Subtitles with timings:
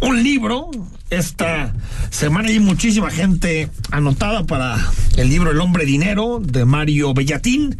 [0.00, 0.70] un libro.
[1.08, 1.72] Esta
[2.10, 4.76] semana hay muchísima gente anotada para
[5.16, 7.78] el libro El hombre dinero de Mario Bellatín.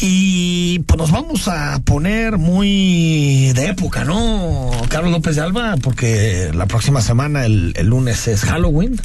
[0.00, 4.70] Y pues nos vamos a poner muy de época, ¿no?
[4.88, 9.00] Carlos López de Alba, porque la próxima semana, el, el lunes, es Halloween.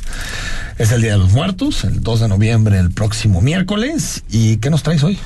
[0.79, 4.23] Es el Día de los Muertos, el 2 de noviembre, el próximo miércoles.
[4.29, 5.19] ¿Y qué nos traes hoy?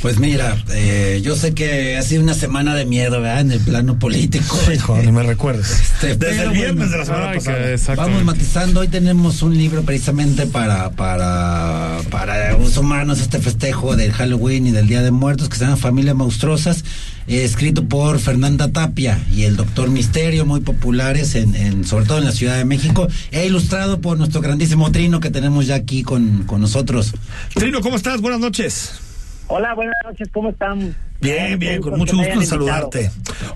[0.00, 3.40] Pues mira, eh, yo sé que ha sido una semana de miedo, ¿verdad?
[3.40, 4.56] En el plano político.
[4.72, 5.72] Hijo, ni me recuerdes.
[6.02, 7.94] Este, Desde el viernes bueno, de la semana Ay, pasada.
[7.96, 14.12] Vamos matizando, hoy tenemos un libro precisamente para, para, para sumarnos a este festejo del
[14.12, 16.84] Halloween y del Día de Muertos que se llama Familias Monstruosas,
[17.28, 22.18] eh, escrito por Fernanda Tapia y el Doctor Misterio, muy populares en, en, sobre todo
[22.18, 26.02] en la Ciudad de México, e ilustrado por nuestro grandísimo Trino que tenemos ya aquí
[26.02, 27.14] con, con nosotros.
[27.54, 28.20] Trino, ¿cómo estás?
[28.20, 29.00] Buenas noches.
[29.46, 30.96] Hola, buenas noches, ¿cómo están?
[31.20, 33.10] Bien, bien, con mucho gusto en saludarte.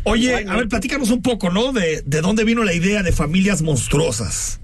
[0.05, 1.73] Oye, a ver, platícanos un poco, ¿no?
[1.73, 4.61] De, de dónde vino la idea de familias monstruosas.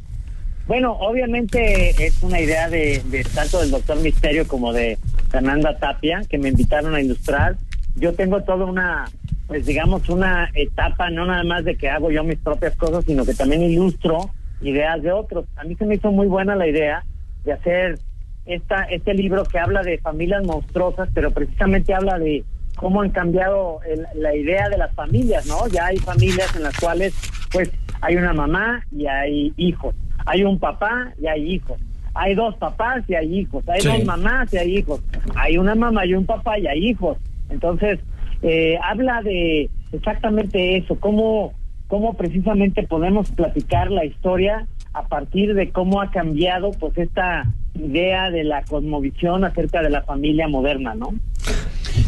[0.67, 4.99] Bueno, obviamente es una idea de, de tanto del Doctor Misterio como de
[5.31, 7.57] Fernanda Tapia, que me invitaron a ilustrar.
[7.95, 9.09] Yo tengo toda una,
[9.47, 13.25] pues digamos, una etapa, no nada más de que hago yo mis propias cosas, sino
[13.25, 14.31] que también ilustro
[14.61, 15.45] ideas de otros.
[15.57, 17.05] A mí se me hizo muy buena la idea
[17.45, 17.99] de hacer
[18.45, 22.45] esta, este libro que habla de familias monstruosas, pero precisamente habla de
[22.77, 25.67] cómo han cambiado el- la idea de las familias, ¿no?
[25.69, 27.15] Ya hay familias en las cuales,
[27.53, 29.95] pues, hay una mamá y hay hijos,
[30.27, 31.79] hay un papá y hay hijos,
[32.15, 33.89] hay dos papás y hay hijos, hay Sí.
[33.89, 35.01] dos mamás y hay hijos,
[35.35, 37.17] hay una mamá y un papá y hay hijos.
[37.51, 37.99] Entonces,
[38.43, 41.53] eh, habla de exactamente eso, cómo,
[41.89, 48.31] cómo precisamente podemos platicar la historia a partir de cómo ha cambiado pues esta idea
[48.31, 51.11] de la cosmovisión acerca de la familia moderna, ¿no?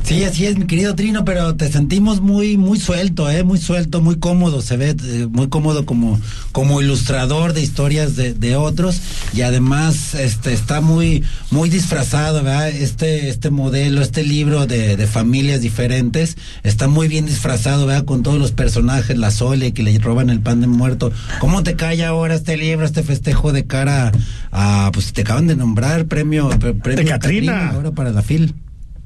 [0.09, 4.01] Sí, así es, mi querido Trino, pero te sentimos muy, muy suelto, eh, muy suelto,
[4.01, 6.19] muy cómodo, se ve eh, muy cómodo como,
[6.50, 9.03] como ilustrador de historias de, de otros
[9.34, 12.70] y además, este, está muy, muy disfrazado, ¿verdad?
[12.70, 18.06] Este, este modelo, este libro de, de familias diferentes, está muy bien disfrazado, ¿verdad?
[18.06, 21.12] Con todos los personajes, la Sole que le roban el pan de muerto.
[21.38, 24.12] ¿Cómo te cae ahora este libro, este festejo de cara
[24.53, 27.72] a, pues te acaban de nombrar premio, pre- premio Catrina.
[27.72, 28.55] ahora para la FIL?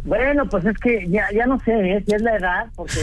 [0.05, 2.03] Bueno, pues es que ya, ya no sé ¿eh?
[2.05, 2.99] si es la edad, porque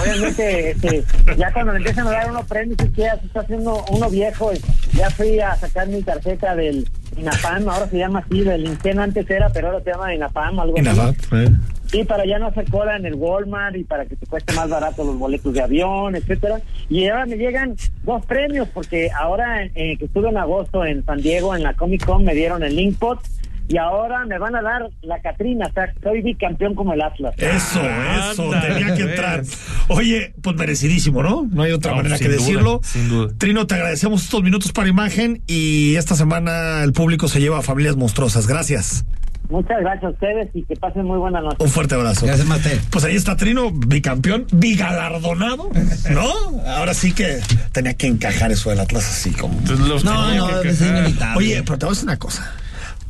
[0.00, 1.04] obviamente este,
[1.36, 4.52] ya cuando le empiezan a dar unos premios que ya se está haciendo uno viejo.
[4.52, 4.60] y
[4.96, 9.28] Ya fui a sacar mi tarjeta del INAPAM, ahora se llama así, del Inten antes
[9.28, 11.52] era, pero ahora se llama INAPAM, algo así.
[11.90, 14.68] Sí, para ya no hacer cola en el Walmart y para que te cueste más
[14.68, 16.60] barato los boletos de avión, etcétera.
[16.88, 21.20] Y ahora me llegan dos premios, porque ahora eh, que estuve en agosto en San
[21.20, 23.20] Diego, en la Comic Con, me dieron el Linkpot
[23.68, 27.34] y ahora me van a dar la Catrina, o sea, soy bicampeón como el Atlas.
[27.38, 29.10] Eso, Ah, eso, anda, tenía que ves.
[29.10, 29.42] entrar.
[29.88, 31.48] Oye, pues merecidísimo, ¿no?
[31.50, 32.80] No hay otra No, manera sin que duda, decirlo.
[32.82, 33.32] sin duda.
[33.38, 37.62] Trino, te agradecemos estos minutos para imagen y esta semana el público se lleva a
[37.62, 38.46] familias monstruosas.
[38.46, 39.04] Gracias.
[39.48, 41.56] Muchas gracias a ustedes y que pasen muy buena noche.
[41.60, 42.26] Un fuerte abrazo.
[42.26, 42.80] Gracias, Mate.
[42.90, 45.70] Pues ahí está Trino, bicampeón, bigalardonado,
[46.10, 46.62] ¿no?
[46.66, 47.38] Ahora sí que
[47.70, 49.56] tenía que encajar eso del Atlas así como.
[49.58, 50.96] Entonces, los No, no, que es quejar.
[50.98, 51.38] inevitable.
[51.38, 52.52] Oye, pero te voy a decir una cosa.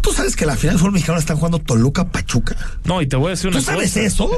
[0.06, 2.56] ¿Tú sabes que la final del fútbol mexicano están jugando Toluca Pachuca?
[2.84, 4.02] No, y te voy a decir una ¿Tú sabes cosa.
[4.02, 4.30] eso?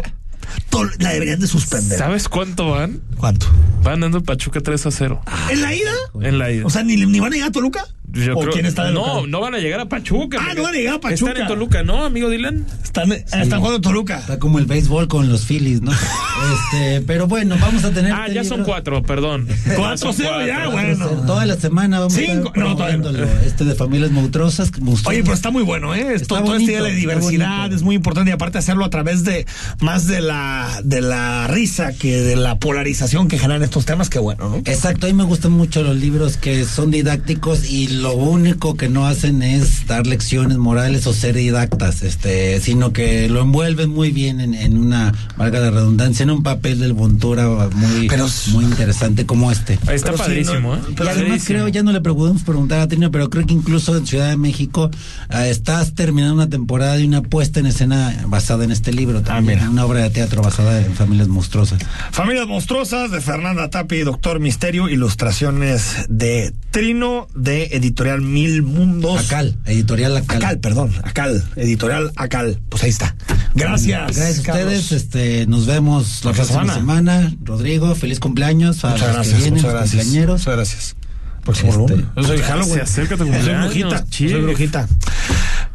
[0.71, 1.99] Tol- la deberían de suspender.
[1.99, 3.03] ¿Sabes cuánto van?
[3.19, 3.47] ¿Cuánto?
[3.83, 5.21] Van dando Pachuca 3 a 0.
[5.51, 5.93] ¿En la ida?
[6.23, 6.65] En la ida.
[6.65, 7.85] O sea, ¿ni, ni van a llegar a Toluca?
[8.13, 9.31] Yo ¿O creo- quién está de no, local?
[9.31, 10.39] no van a llegar a Pachuca.
[10.41, 11.31] Ah, no van a llegar a Pachuca.
[11.31, 12.67] Están en Toluca, ¿no, amigo Dylan?
[12.83, 14.19] Están, están jugando en Toluca.
[14.19, 15.93] Está como el béisbol con los Phillies, ¿no?
[16.73, 18.13] este, pero bueno, vamos a tener.
[18.13, 19.47] Ah, este ya son cuatro, perdón.
[19.77, 21.07] Cuatro, Son cero, ya, bueno.
[21.27, 23.11] Toda la semana vamos Cinco, a estar no,
[23.45, 24.71] este de familias monstruosas.
[24.81, 25.07] monstruosas.
[25.07, 26.15] Oye, pero está muy bueno, ¿eh?
[26.15, 29.25] Está todo este día de la diversidad es muy importante y aparte hacerlo a través
[29.25, 29.47] de
[29.81, 34.19] más de la de la risa que de la polarización que generan estos temas, que
[34.19, 34.57] bueno, ¿no?
[34.59, 38.89] Exacto, a mí me gustan mucho los libros que son didácticos y lo único que
[38.89, 44.11] no hacen es dar lecciones morales o ser didactas, este, sino que lo envuelven muy
[44.11, 48.65] bien en, en una, valga la redundancia, en un papel de montura muy, Pero- muy
[48.65, 49.79] interesante como este.
[49.87, 50.81] Ahí está Pero sí, padrísimo, no- ¿eh?
[50.91, 51.47] Y Pero además Padrísimo.
[51.59, 54.37] creo, ya no le podemos preguntar a Trino, pero creo que incluso en Ciudad de
[54.37, 54.91] México
[55.29, 59.61] ah, estás terminando una temporada de una puesta en escena basada en este libro también,
[59.61, 61.81] Ah, una obra de teatro basada en familias monstruosas.
[62.13, 69.25] Familias monstruosas de Fernanda Tapi y Doctor Misterio, ilustraciones de Trino de Editorial Mil Mundos.
[69.27, 70.37] Acal, editorial Acal.
[70.37, 72.61] Acal, perdón, Acal, Editorial Acal.
[72.69, 73.17] Pues ahí está.
[73.55, 74.17] Gracias.
[74.17, 76.75] Gracias a ustedes, este, nos vemos la próxima semana.
[76.75, 77.37] semana.
[77.43, 80.03] Rodrigo, feliz cumpleaños a Muchas los gracias, que vienen, muchas gracias.
[80.05, 80.41] cumpleañeros.
[80.41, 80.97] Muchas gracias.
[81.45, 82.07] Próximo Este, lunes.
[82.17, 82.73] Yo soy Halloween.
[82.73, 84.05] Tu Yo Soy cumpleaños, brujita.
[84.11, 84.89] Soy brujita.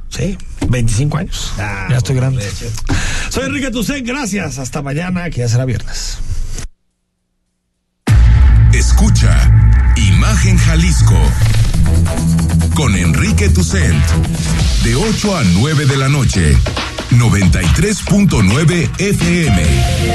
[0.10, 0.38] Sí,
[0.70, 1.52] 25 años.
[1.58, 2.48] Ah, ya estoy grande.
[3.30, 4.60] Soy Enrique Tucen, gracias.
[4.60, 6.20] Hasta mañana, que ya será viernes.
[8.72, 9.52] Escucha
[10.34, 11.20] Imagen Jalisco.
[12.74, 14.04] Con Enrique Tucent.
[14.82, 16.58] De 8 a 9 de la noche.
[17.12, 20.14] 93.9 FM.